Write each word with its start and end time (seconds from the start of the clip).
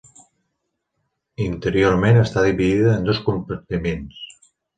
Interiorment 1.47 2.17
està 2.23 2.47
dividida 2.47 2.95
en 2.95 3.07
dos 3.11 3.21
compartiments. 3.29 4.27